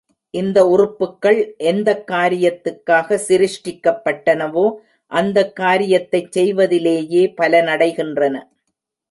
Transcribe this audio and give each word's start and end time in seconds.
இந்த 0.33 0.59
உறுப்புக்கள் 0.67 1.37
எந்தக் 1.63 2.01
காரியத்துக்காகச் 2.11 3.25
சிருஷ்டிக்கப்பட்டனவோ 3.27 4.65
அந்தக் 5.11 5.55
காரியத்தைச் 5.55 6.31
செய்வதிலேயே 6.31 7.23
பலனடைகின்றன. 7.37 8.35